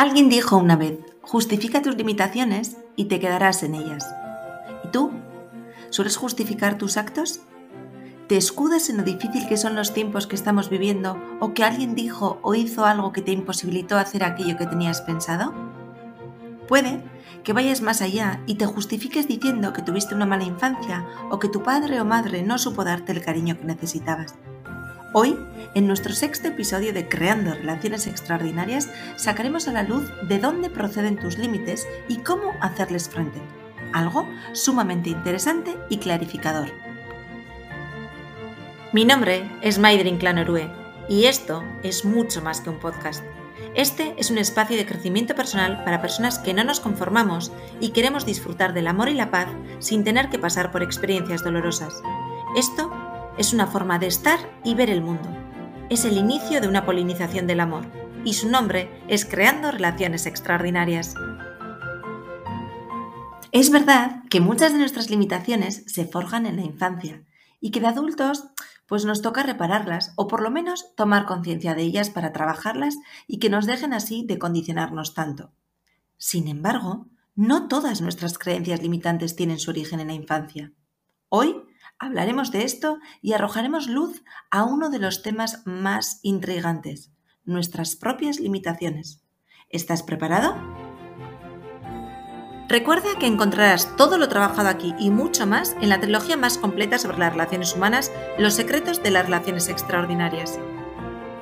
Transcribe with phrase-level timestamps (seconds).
[0.00, 4.10] Alguien dijo una vez, justifica tus limitaciones y te quedarás en ellas.
[4.82, 5.10] ¿Y tú?
[5.90, 7.40] ¿Sueles justificar tus actos?
[8.26, 11.94] ¿Te escudas en lo difícil que son los tiempos que estamos viviendo o que alguien
[11.94, 15.52] dijo o hizo algo que te imposibilitó hacer aquello que tenías pensado?
[16.66, 17.04] Puede
[17.44, 21.50] que vayas más allá y te justifiques diciendo que tuviste una mala infancia o que
[21.50, 24.34] tu padre o madre no supo darte el cariño que necesitabas.
[25.12, 25.36] Hoy,
[25.74, 31.16] en nuestro sexto episodio de Creando Relaciones Extraordinarias, sacaremos a la luz de dónde proceden
[31.16, 33.40] tus límites y cómo hacerles frente.
[33.92, 36.68] Algo sumamente interesante y clarificador.
[38.92, 40.70] Mi nombre es Maidrin Clanorue
[41.08, 43.24] y esto es mucho más que un podcast.
[43.74, 48.26] Este es un espacio de crecimiento personal para personas que no nos conformamos y queremos
[48.26, 49.48] disfrutar del amor y la paz
[49.80, 52.00] sin tener que pasar por experiencias dolorosas.
[52.56, 52.90] Esto
[53.40, 55.26] es una forma de estar y ver el mundo.
[55.88, 57.90] Es el inicio de una polinización del amor
[58.22, 61.14] y su nombre es Creando Relaciones Extraordinarias.
[63.50, 67.24] Es verdad que muchas de nuestras limitaciones se forjan en la infancia
[67.62, 68.44] y que de adultos
[68.86, 73.38] pues nos toca repararlas o por lo menos tomar conciencia de ellas para trabajarlas y
[73.38, 75.50] que nos dejen así de condicionarnos tanto.
[76.18, 77.06] Sin embargo,
[77.36, 80.72] no todas nuestras creencias limitantes tienen su origen en la infancia.
[81.30, 81.69] Hoy
[82.02, 87.12] Hablaremos de esto y arrojaremos luz a uno de los temas más intrigantes,
[87.44, 89.22] nuestras propias limitaciones.
[89.68, 90.56] ¿Estás preparado?
[92.70, 96.98] Recuerda que encontrarás todo lo trabajado aquí y mucho más en la trilogía más completa
[96.98, 100.58] sobre las relaciones humanas, Los secretos de las relaciones extraordinarias.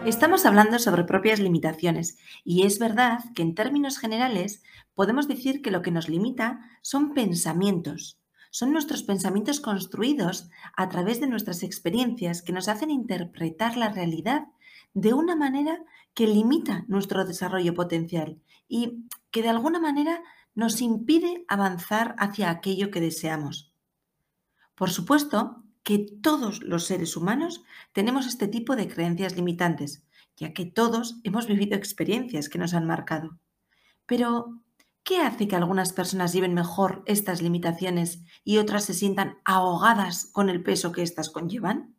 [0.05, 4.65] Estamos hablando sobre propias limitaciones y es verdad que en términos generales
[4.95, 8.18] podemos decir que lo que nos limita son pensamientos,
[8.51, 14.47] son nuestros pensamientos construidos a través de nuestras experiencias que nos hacen interpretar la realidad
[14.95, 20.23] de una manera que limita nuestro desarrollo potencial y que de alguna manera
[20.55, 23.73] nos impide avanzar hacia aquello que deseamos.
[24.75, 30.05] Por supuesto que todos los seres humanos tenemos este tipo de creencias limitantes,
[30.37, 33.39] ya que todos hemos vivido experiencias que nos han marcado.
[34.07, 34.61] Pero,
[35.09, 40.51] ¿Qué hace que algunas personas lleven mejor estas limitaciones y otras se sientan ahogadas con
[40.51, 41.97] el peso que éstas conllevan?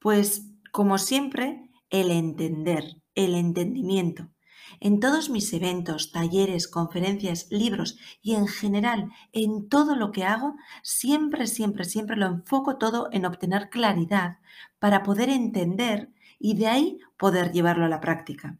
[0.00, 4.32] Pues, como siempre, el entender, el entendimiento.
[4.80, 10.56] En todos mis eventos, talleres, conferencias, libros y en general en todo lo que hago,
[10.82, 14.38] siempre, siempre, siempre lo enfoco todo en obtener claridad
[14.80, 16.10] para poder entender
[16.40, 18.58] y de ahí poder llevarlo a la práctica.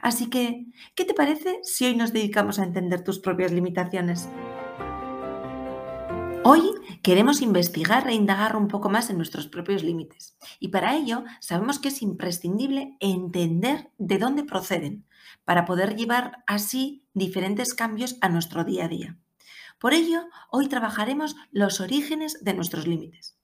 [0.00, 4.28] Así que, ¿qué te parece si hoy nos dedicamos a entender tus propias limitaciones?
[6.44, 6.62] Hoy
[7.02, 11.78] queremos investigar e indagar un poco más en nuestros propios límites y para ello sabemos
[11.78, 15.04] que es imprescindible entender de dónde proceden
[15.44, 19.18] para poder llevar así diferentes cambios a nuestro día a día.
[19.78, 23.36] Por ello, hoy trabajaremos los orígenes de nuestros límites.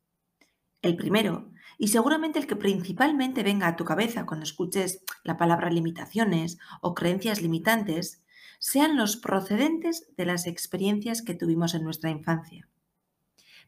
[0.81, 1.51] El primero
[1.85, 6.95] y seguramente el que principalmente venga a tu cabeza cuando escuches la palabra limitaciones o
[6.95, 8.23] creencias limitantes
[8.59, 12.71] sean los procedentes de las experiencias que tuvimos en nuestra infancia.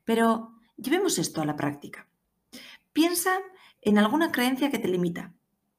[0.07, 2.09] Pero llevemos esto a la práctica.
[2.95, 3.37] Piensa
[3.83, 5.35] en alguna creencia que te limita.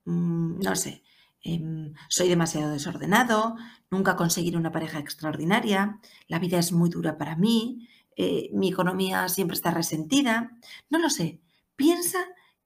[0.05, 1.01] Mm, no sé,
[1.41, 3.55] em, soy demasiado desordenado,
[3.89, 9.27] nunca conseguiré una pareja extraordinaria, la vida es muy dura para mí, eh, mi economía
[9.27, 10.51] siempre está resentida.
[10.91, 11.41] No lo sé,
[11.77, 12.17] Piensa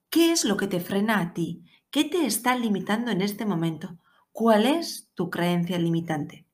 [0.10, 4.00] qué es lo que te frena a ti, qué te está limitando en este momento,
[4.32, 6.48] cuál es tu creencia limitante.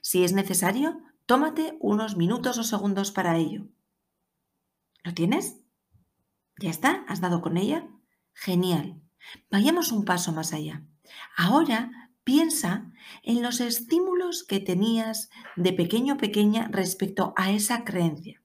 [0.00, 3.66] Si es necesario, tómate unos minutos o segundos para ello.
[5.02, 5.60] ¿Lo tienes?
[6.60, 7.04] ¿Ya está?
[7.08, 7.88] ¿Has dado con ella?
[8.34, 9.02] Genial.
[9.50, 10.84] Vayamos un paso más allá.
[11.36, 12.92] Ahora piensa
[13.24, 18.42] en los estímulos que tenías de pequeño o pequeña respecto a esa creencia.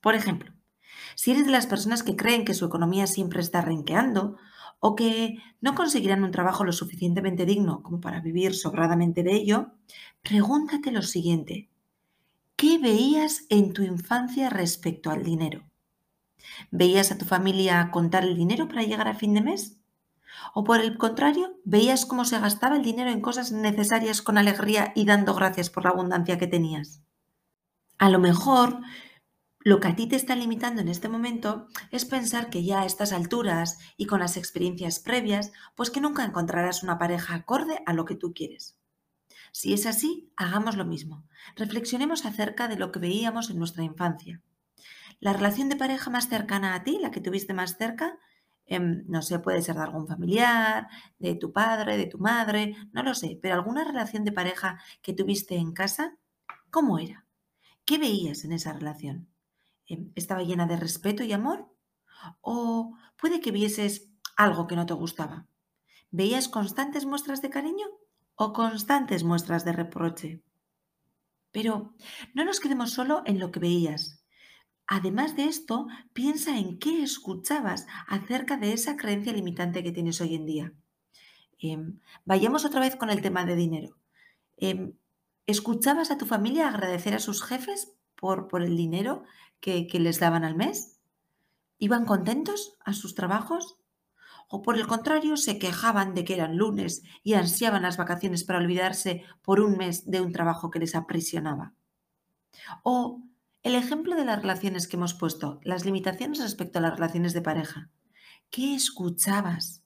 [0.00, 0.54] Por ejemplo,
[1.20, 4.38] si eres de las personas que creen que su economía siempre está renqueando
[4.78, 9.74] o que no conseguirán un trabajo lo suficientemente digno como para vivir sobradamente de ello,
[10.22, 11.68] pregúntate lo siguiente.
[12.56, 15.62] ¿Qué veías en tu infancia respecto al dinero?
[16.70, 19.76] ¿Veías a tu familia contar el dinero para llegar a fin de mes?
[20.54, 24.94] ¿O por el contrario, veías cómo se gastaba el dinero en cosas necesarias con alegría
[24.96, 27.02] y dando gracias por la abundancia que tenías?
[27.98, 28.80] A lo mejor
[29.62, 32.86] lo que a ti te está limitando en este momento es pensar que ya a
[32.86, 37.92] estas alturas y con las experiencias previas, pues que nunca encontrarás una pareja acorde a
[37.92, 38.78] lo que tú quieres.
[39.52, 41.26] Si es así, hagamos lo mismo.
[41.56, 44.40] Reflexionemos acerca de lo que veíamos en nuestra infancia.
[45.18, 48.18] La relación de pareja más cercana a ti, la que tuviste más cerca,
[48.64, 53.02] em, no sé, puede ser de algún familiar, de tu padre, de tu madre, no
[53.02, 56.16] lo sé, pero alguna relación de pareja que tuviste en casa,
[56.70, 57.26] ¿cómo era?
[57.84, 59.29] ¿Qué veías en esa relación?
[59.90, 61.68] Em, ¿Estaba llena de respeto y amor?
[62.40, 65.48] ¿O puede que vieses algo que no te gustaba?
[66.12, 67.86] ¿Veías constantes muestras de cariño
[68.36, 70.42] o constantes muestras de reproche?
[71.50, 71.94] Pero
[72.34, 74.24] no nos quedemos solo en lo que veías.
[74.86, 80.36] Además de esto, piensa en qué escuchabas acerca de esa creencia limitante que tienes hoy
[80.36, 80.72] en día.
[81.58, 83.96] Em, vayamos otra vez con el tema de dinero.
[84.56, 84.94] Em,
[85.46, 89.24] ¿Escuchabas a tu familia agradecer a sus jefes por, por el dinero
[89.60, 90.98] que, les daban al mes?
[91.78, 93.78] ¿Iban contentos a sus trabajos?
[94.48, 98.58] ¿O por el contrario se quejaban de que eran lunes y ansiaban las vacaciones para
[98.58, 101.74] olvidarse por un mes de un trabajo que les aprisionaba?
[102.82, 103.22] O
[103.62, 107.42] el ejemplo de las relaciones que hemos puesto, las limitaciones respecto a las relaciones de
[107.42, 107.90] pareja.
[108.50, 109.84] ¿Qué escuchabas?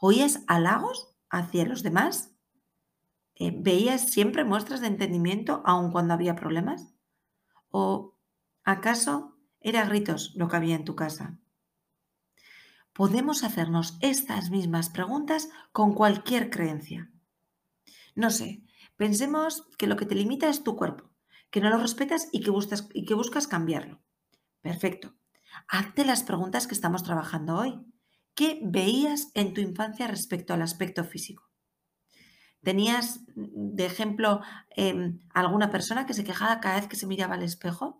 [0.00, 2.34] ¿Oías halagos hacia los demás?
[3.36, 6.92] Eh, ¿Veías siempre muestras de entendimiento aun cuando había problemas?
[7.70, 8.17] ¿O
[8.70, 11.38] acaso era gritos lo que había en tu casa?
[12.92, 17.10] Podemos hacernos estas mismas preguntas con cualquier creencia.
[18.14, 18.62] No sé,
[18.96, 21.10] pensemos que lo que te limita es tu cuerpo,
[21.50, 24.02] que no lo respetas y que buscas, y que buscas cambiarlo.
[24.60, 25.14] Perfecto.
[25.68, 27.80] Hazte las preguntas que estamos trabajando hoy.
[28.34, 31.48] ¿Qué veías en tu infancia respecto al aspecto físico?
[32.62, 34.42] ¿Tenías, de ejemplo,
[34.76, 37.97] em, alguna persona que se quejaba cada vez que se miraba al espejo?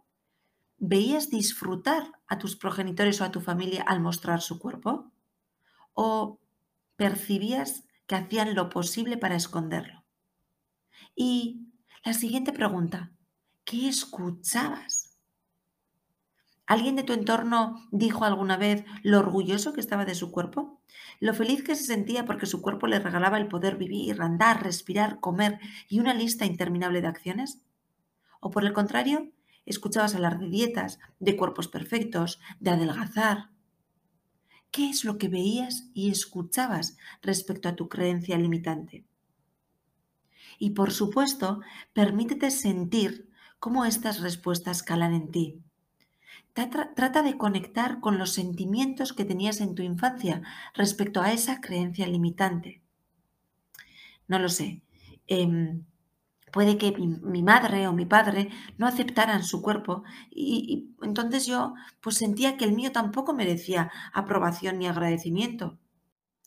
[0.79, 5.11] ¿Veías disfrutar a tus progenitores o a tu familia al mostrar su cuerpo?
[5.93, 6.41] ¿O
[6.97, 10.05] percibías que hacían lo posible para esconderlo?
[11.17, 11.69] Y
[12.05, 13.13] la siguiente pregunta,
[13.65, 15.19] ¿qué escuchabas?
[16.65, 20.81] ¿Alguien de tu entorno dijo alguna vez lo orgulloso que estaba de su cuerpo?
[21.19, 25.19] ¿Lo feliz que se sentía porque su cuerpo le regalaba el poder vivir, andar, respirar,
[25.19, 25.59] comer
[25.89, 27.63] y una lista interminable de acciones?
[28.41, 29.33] ¿O por el contrario,
[29.69, 33.50] escuchabas hablar de dietas, de cuerpos perfectos, de adelgazar?
[34.70, 39.05] ¿Qué es lo que veías y escuchabas respecto a tu creencia limitante?
[40.59, 41.61] Y por supuesto,
[41.93, 45.62] permítete sentir cómo estas respuestas calan en ti
[46.59, 50.43] Trata de conectar con los sentimientos que tenías en tu infancia
[50.75, 52.82] respecto a esa creencia limitante.
[54.26, 54.82] No lo sé.
[55.29, 55.85] Em,
[56.53, 61.75] puede que mi, madre o mi padre no aceptaran su cuerpo y, y, entonces yo
[62.00, 65.79] pues sentía que el mío tampoco merecía aprobación ni agradecimiento.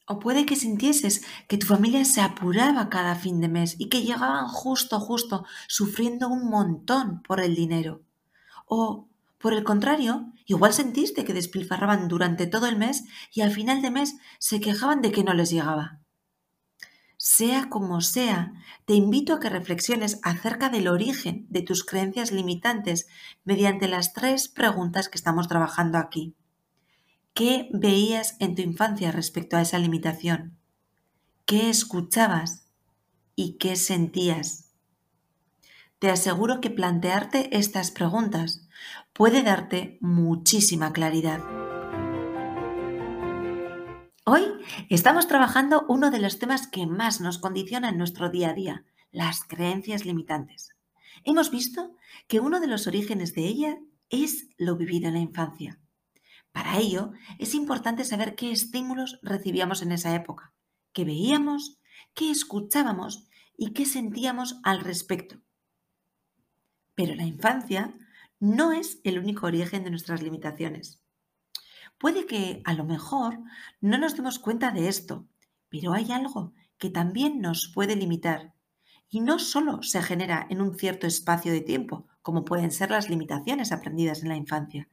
[0.07, 4.01] O puede que sintieses que tu familia se apuraba cada fin de mes y que
[4.01, 8.01] llegaban justo, justo, sufriendo un montón por el dinero.
[8.65, 9.07] O
[9.37, 13.89] por el contrario, igual sentiste que despilfarraban durante todo el mes y al final de
[13.89, 16.00] mes se quejaban de que no les llegaba.
[17.23, 18.51] Sea como sea,
[18.85, 23.05] te invito a que reflexiones acerca del origen de tus creencias limitantes
[23.43, 26.33] mediante las tres preguntas que estamos trabajando aquí.
[27.35, 30.57] ¿Qué veías en tu infancia respecto a esa limitación?
[31.45, 32.65] ¿Qué escuchabas?
[33.35, 34.71] ¿Y qué sentías?
[35.99, 38.67] Te aseguro que plantearte estas preguntas
[39.13, 41.60] puede darte muchísima claridad.
[44.23, 44.43] Hoy
[44.89, 48.85] estamos trabajando uno de los temas que más nos condiciona en nuestro día a día,
[49.11, 50.75] las creencias limitantes.
[51.23, 51.95] Hemos visto
[52.27, 53.79] que uno de los orígenes de ella
[54.11, 55.79] es lo vivido en la infancia.
[56.51, 60.53] Para ello, es importante saber qué estímulos recibíamos en esa época,
[60.93, 61.79] qué veíamos,
[62.13, 65.41] qué escuchábamos y qué sentíamos al respecto.
[66.93, 67.97] Pero la infancia
[68.39, 71.00] no es el único origen de nuestras limitaciones.
[72.01, 73.37] Puede que a lo mejor
[73.79, 75.27] no nos demos cuenta de esto,
[75.69, 78.55] pero hay algo que también nos puede limitar.
[79.07, 83.07] Y no solo se genera en un cierto espacio de tiempo, como pueden ser las
[83.07, 84.89] limitaciones aprendidas en la infancia,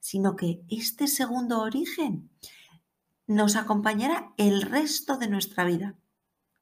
[0.00, 2.28] sino que este segundo origen
[3.28, 5.94] nos acompañará el resto de nuestra vida.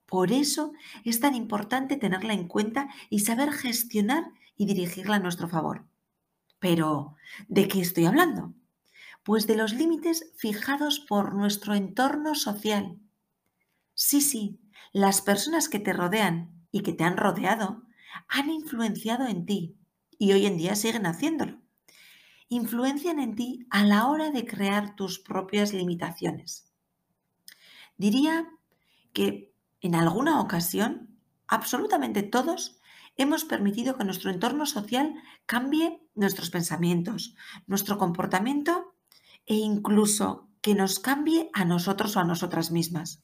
[0.04, 0.74] Por eso
[1.06, 5.86] es tan importante tenerla en cuenta y saber gestionar y dirigirla a nuestro favor.
[6.58, 7.16] Pero,
[7.48, 8.52] ¿de qué estoy hablando?
[9.26, 13.00] Pues de los límites fijados por nuestro entorno social.
[13.92, 14.60] Sí, sí,
[14.92, 17.82] las personas que te rodean y que te han rodeado
[18.28, 19.74] han influenciado en ti
[20.16, 21.60] y hoy en día siguen haciéndolo.
[22.48, 26.72] Influencian en ti a la hora de crear tus propias limitaciones.
[27.96, 28.48] Diría
[29.12, 31.18] que en alguna ocasión,
[31.48, 32.80] absolutamente todos
[33.16, 35.16] hemos permitido que nuestro entorno social
[35.46, 37.34] cambie nuestros pensamientos,
[37.66, 38.92] nuestro comportamiento
[39.46, 43.22] e incluso que nos cambie a nosotros o a nosotras mismas.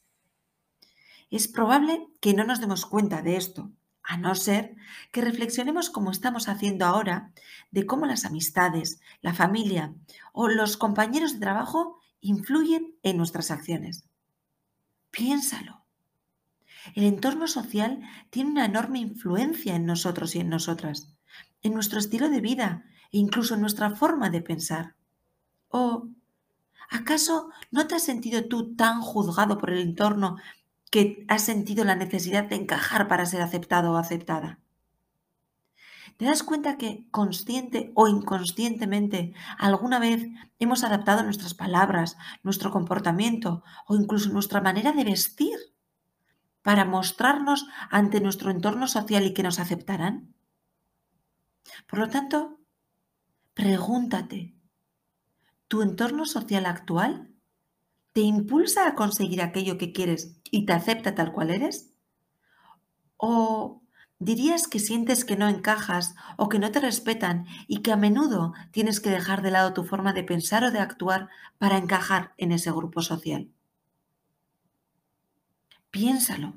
[1.31, 4.77] Es probable que no nos demos cuenta de esto, a no ser
[5.13, 7.33] que reflexionemos como estamos haciendo ahora
[7.71, 9.95] de cómo las amistades, la familia
[10.33, 14.05] o los compañeros de trabajo influyen en nuestras acciones.
[15.11, 15.85] Piénsalo.
[16.95, 18.01] El entorno social
[18.31, 21.15] tiene una enorme influencia en nosotros y en nosotras,
[21.63, 24.97] en nuestro estilo de vida e incluso en nuestra forma de pensar.
[25.73, 26.09] ¿O
[26.91, 30.37] acaso no te has sentido tú tan juzgado por el entorno
[30.91, 34.59] que has sentido la necesidad de encajar para ser aceptado o aceptada?
[36.19, 43.65] ¿Te das cuenta que consciente o inconscientemente alguna vez hemos adaptado nuestras palabras, nuestro comportamiento
[43.87, 45.59] o incluso nuestra manera de vestir
[46.61, 50.35] para mostrarnos ante nuestro entorno social y que nos aceptaran?
[51.89, 52.61] Por lo tanto,
[53.55, 54.55] pregúntate,
[55.73, 57.31] ¿tu entorno social actual
[58.13, 61.95] te impulsa a conseguir aquello que quieres y te acepta tal cual eres?
[63.17, 63.81] ¿O
[64.19, 68.53] dirías que sientes que no encajas o que no te respetan y que a menudo
[68.71, 72.53] tienes que dejar de lado tu forma de pensar o de actuar para encajar en
[72.53, 73.49] ese grupo social?
[75.91, 76.53] Piénsalo.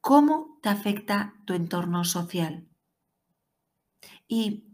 [0.00, 2.66] ¿Cómo te afecta tu entorno social?
[4.26, 4.64] Y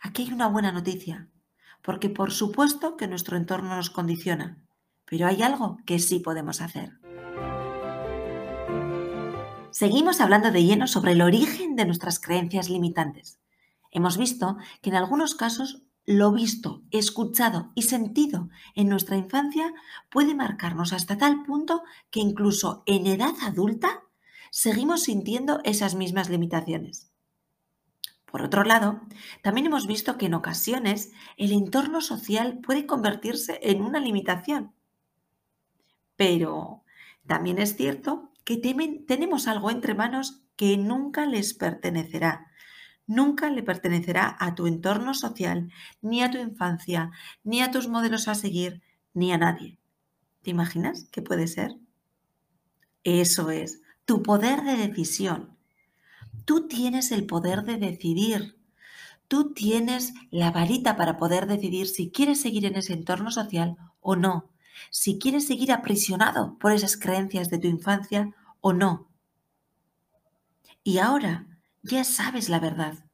[0.00, 1.28] aquí hay una buena noticia,
[1.86, 4.58] porque por supuesto que nuestro entorno nos condiciona,
[5.04, 6.98] pero hay algo que sí podemos hacer.
[9.70, 13.38] Seguimos hablando de lleno sobre el origen de nuestras creencias limitantes.
[13.92, 19.72] Hemos visto que en algunos casos lo visto, escuchado y sentido en nuestra infancia
[20.10, 24.02] puede marcarnos hasta tal punto que incluso en edad adulta
[24.50, 27.12] seguimos sintiendo esas mismas limitaciones.
[28.30, 29.00] Por otro lado,
[29.42, 34.72] también hemos visto que en ocasiones el entorno social puede convertirse en una limitación.
[36.16, 36.82] Pero
[37.26, 42.46] también es cierto que tenemos algo entre manos que nunca les pertenecerá.
[43.06, 47.12] Nunca le pertenecerá a tu entorno social, ni a tu infancia,
[47.44, 48.82] ni a tus modelos a seguir,
[49.14, 49.78] ni a nadie.
[50.42, 51.76] ¿Te imaginas qué puede ser?
[53.04, 55.55] Eso es, tu poder de decisión.
[56.46, 58.56] Tú tienes el poder de decidir.
[59.28, 64.16] Tú tienes la varita para poder decidir si quieres seguir en ese entorno social o
[64.16, 64.48] no
[64.90, 69.08] si quieres seguir aprisionado por esas creencias de tu infancia o no.
[70.82, 71.46] Y ahora
[71.82, 73.04] ya sabes la verdad.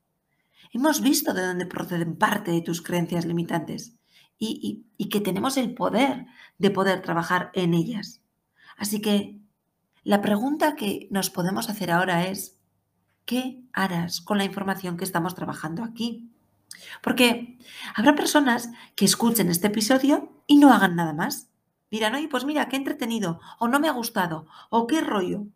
[0.73, 3.97] Hemos visto de dónde proceden parte de tus creencias limitantes
[4.39, 6.27] y, y que tenemos el poder
[6.59, 8.23] de poder trabajar en ellas.
[8.77, 9.39] Así que
[10.03, 12.59] la pregunta que nos podemos hacer ahora es,
[13.33, 16.29] ¿qué harás con la información que estamos trabajando aquí?
[17.03, 17.57] Porque
[17.95, 21.49] habrá personas que escuchen este episodio y no hagan nada más.
[21.91, 25.47] Dirán, oye, pues mira, qué entretenido, o no me ha gustado, o qué rollo.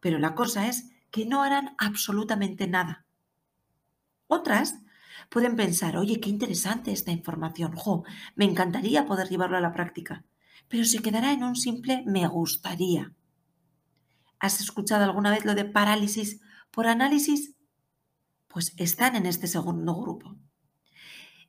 [0.00, 3.04] Pero la cosa es que no harán absolutamente nada.
[4.26, 4.78] Otras
[5.28, 8.04] pueden pensar, oye, qué interesante esta información, jo,
[8.36, 10.24] me encantaría poder llevarlo a la práctica,
[10.68, 13.12] pero se quedará en un simple me gustaría.
[14.40, 17.54] ¿Has escuchado alguna vez lo de parálisis por análisis?
[18.48, 20.36] Pues están en este segundo grupo.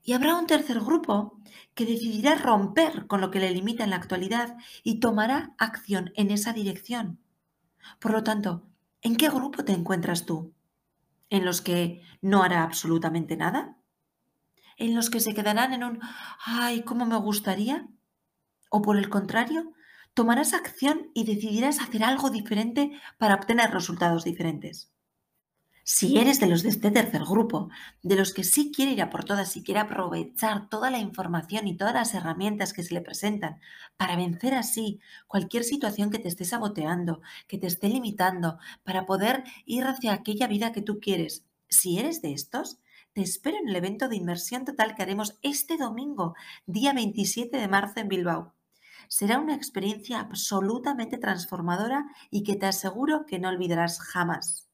[0.04, 1.40] Y habrá un tercer grupo
[1.76, 6.32] que decidirá romper con lo que le limita en la actualidad y tomará acción en
[6.32, 7.20] esa dirección.
[8.00, 8.68] Por lo tanto,
[9.02, 10.54] ¿en qué grupo te encuentras tú?
[11.30, 13.78] ¿En los que no hará absolutamente nada?
[14.78, 16.00] ¿En los que se quedarán en un
[16.46, 17.88] ¡ay, cómo me gustaría?
[18.70, 19.74] ¿O por el contrario,
[20.14, 24.89] tomarás acción y decidirás hacer algo diferente para obtener resultados diferentes?
[25.92, 27.72] Si eres de los de este tercer grupo,
[28.04, 31.68] de los que sí quiere ir a por todas y quiere aprovechar toda la información
[31.68, 33.60] y todas las herramientas que se le presentan
[33.98, 39.44] para vencer así cualquier situación que te esté saboteando, que te esté limitando, para poder
[39.66, 42.78] ir hacia aquella vida que tú quieres, si eres de estos,
[43.14, 46.36] te espero en el evento de inmersión total que haremos este domingo,
[46.68, 48.54] día 27 de marzo en Bilbao.
[49.08, 54.69] Será una experiencia absolutamente transformadora y que te aseguro que no olvidarás jamás.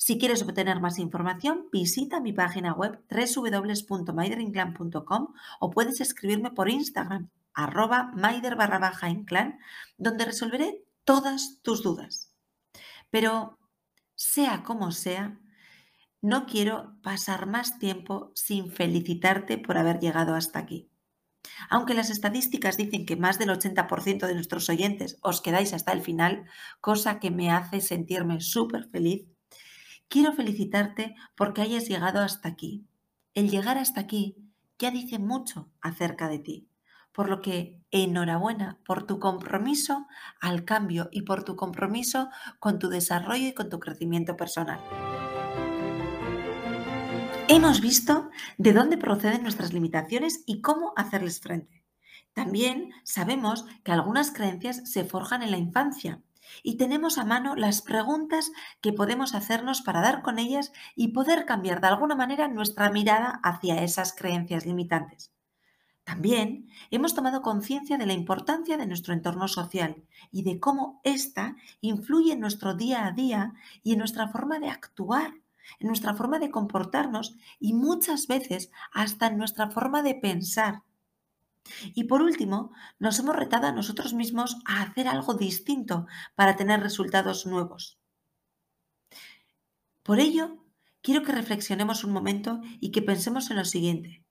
[0.00, 7.30] Si quieres obtener más información, visita mi página web www.maiderinclan.com o puedes escribirme por Instagram,
[7.52, 9.58] arroba maider barra baja inclan,
[9.96, 12.32] donde resolveré todas tus dudas.
[13.10, 13.58] Pero,
[14.14, 15.40] sea como sea,
[16.22, 20.88] no quiero pasar más tiempo sin felicitarte por haber llegado hasta aquí.
[21.70, 26.02] Aunque las estadísticas dicen que más del 80% de nuestros oyentes os quedáis hasta el
[26.02, 26.44] final,
[26.80, 29.26] cosa que me hace sentirme súper feliz,
[30.08, 32.86] Quiero felicitarte porque hayas llegado hasta aquí.
[33.34, 34.36] El llegar hasta aquí
[34.78, 36.68] ya dice mucho acerca de ti,
[37.12, 40.06] Por lo que enhorabuena por tu compromiso
[40.40, 44.80] al cambio y por tu compromiso con tu desarrollo y con tu crecimiento personal.
[47.48, 51.84] Hemos visto de dónde proceden nuestras limitaciones y cómo hacerles frente.
[52.34, 56.22] También sabemos que algunas creencias se forjan en la infancia
[56.62, 61.44] y tenemos a mano las preguntas que podemos hacernos para dar con ellas y poder
[61.46, 65.32] cambiar de alguna manera nuestra mirada hacia esas creencias limitantes.
[66.04, 71.56] También hemos tomado conciencia de la importancia de nuestro entorno social y de cómo ésta
[71.80, 75.34] influye en nuestro día a día y en nuestra forma de actuar
[75.78, 80.82] en nuestra forma de comportarnos y muchas veces hasta en nuestra forma de pensar.
[81.94, 86.80] Y por último, nos hemos retado a nosotros mismos a hacer algo distinto para tener
[86.80, 87.98] resultados nuevos.
[90.02, 90.64] Por ello,
[91.02, 94.24] quiero que reflexionemos un momento y que pensemos en lo siguiente.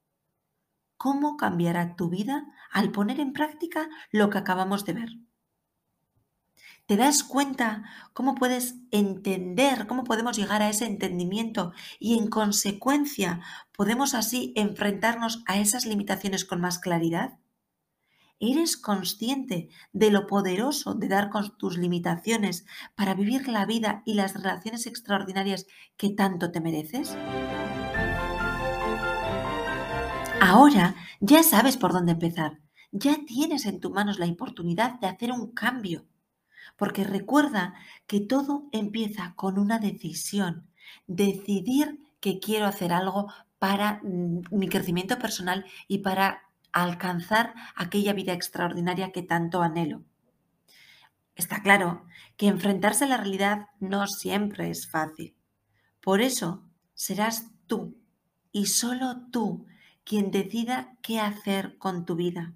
[0.98, 5.10] ¿Cómo cambiará tu vida al poner en práctica lo que acabamos de ver?
[6.88, 13.42] ¿Te das cuenta cómo puedes entender, cómo podemos llegar a ese entendimiento y en consecuencia
[13.76, 17.40] podemos así enfrentarnos a esas limitaciones con más claridad?
[18.40, 22.66] ¿Eres consciente de lo poderoso de dar con tus limitaciones
[22.96, 25.68] para vivir la vida y las relaciones extraordinarias
[25.98, 27.18] que tanto te mereces?
[30.40, 32.62] Ahora ya sabes por dónde empezar.
[32.94, 36.08] Ya tienes en tus manos la oportunidad de hacer un cambio
[36.78, 37.74] porque recuerda
[38.06, 40.70] que todo empieza con una decisión.
[41.08, 49.12] Decidir que quiero hacer algo para mi crecimiento personal y para alcanzar aquella vida extraordinaria
[49.12, 50.04] que tanto anhelo.
[51.36, 52.06] Está claro
[52.36, 55.36] que enfrentarse a la realidad no siempre es fácil.
[56.02, 57.98] Por eso serás tú
[58.52, 59.66] y solo tú
[60.04, 62.54] quien decida qué hacer con tu vida.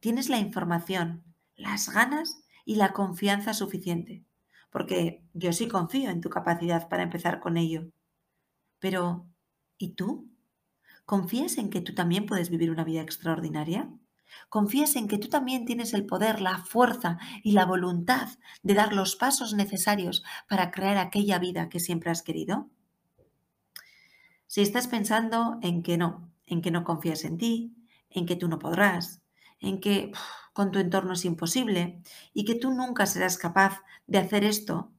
[0.00, 1.22] Tienes la información,
[1.56, 4.22] las ganas y la confianza suficiente,
[4.70, 7.90] porque yo sí confío en tu capacidad para empezar con ello.
[8.78, 9.26] Pero,
[9.76, 10.30] ¿y tú?
[11.04, 13.90] ¿Confías en que tú también puedes vivir una vida extraordinaria?
[14.48, 18.28] ¿Confías en que tú también tienes el poder, la fuerza y la voluntad
[18.62, 22.70] de dar los pasos necesarios para crear aquella vida que siempre has querido?
[24.46, 27.74] Si estás pensando en que no, en que no confías en ti,
[28.10, 29.19] en que tú no podrás,
[29.60, 30.12] en que
[30.52, 32.02] con tu entorno es imposible
[32.34, 34.92] y que tú nunca serás capaz de hacer esto,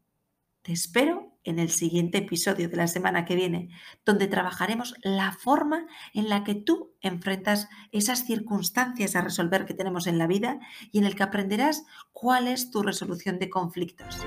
[0.61, 3.69] te espero en el siguiente episodio de la semana que viene,
[4.05, 10.05] donde trabajaremos la forma en la que tú enfrentas esas circunstancias a resolver que tenemos
[10.07, 10.59] en la vida
[10.91, 14.19] y en el que aprenderás cuál es tu resolución de conflictos.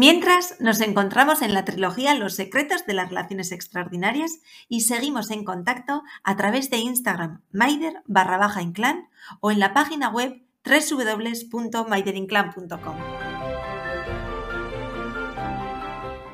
[0.00, 5.44] Mientras nos encontramos en la trilogía Los secretos de las relaciones extraordinarias y seguimos en
[5.44, 9.10] contacto a través de Instagram maider barra inclán
[9.40, 12.96] o en la página web www.maiderinclan.com.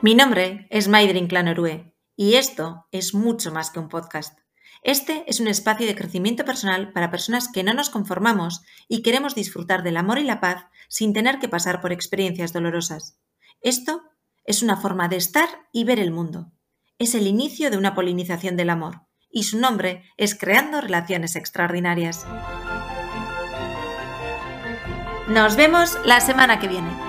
[0.01, 4.39] Mi nombre es Maider Inclán Orue y esto es mucho más que un podcast.
[4.85, 9.35] Este es un espacio de crecimiento personal para personas que no nos conformamos y queremos
[9.35, 13.19] disfrutar del amor y la paz sin tener que pasar por experiencias dolorosas.
[13.61, 14.03] Esto
[14.45, 16.53] es una forma de estar y ver el mundo.
[16.99, 22.27] Es el inicio de una polinización del amor y su nombre es Creando Relaciones Extraordinarias.
[25.29, 27.06] Nos vemos la semana que viene.